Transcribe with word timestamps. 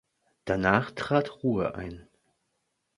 Danach 0.45 0.89
trat 0.89 1.43
Ruhe 1.43 1.75
ein. 1.75 2.07